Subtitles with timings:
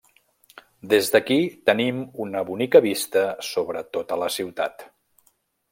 [0.93, 1.37] Des d'aquí
[1.71, 4.87] tenim una bonica vista sobre tota la ciutat.